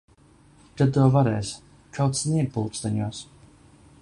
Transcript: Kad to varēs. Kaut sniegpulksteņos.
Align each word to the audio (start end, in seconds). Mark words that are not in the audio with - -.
Kad 0.81 0.93
to 0.95 1.03
varēs. 1.17 1.53
Kaut 1.99 2.21
sniegpulksteņos. 2.23 3.25